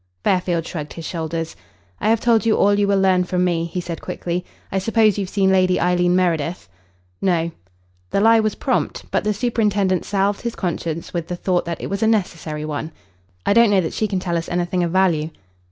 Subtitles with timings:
[0.23, 1.55] Fairfield shrugged his shoulders.
[1.99, 4.43] "I have told you all you will learn from me," he said quickly.
[4.71, 6.67] "I suppose you've seen Lady Eileen Meredith."
[7.21, 7.51] "No."
[8.09, 11.91] The lie was prompt, but the superintendent salved his conscience with the thought that it
[11.91, 12.91] was a necessary one.
[13.45, 15.29] "I don't know that she can tell us anything of value."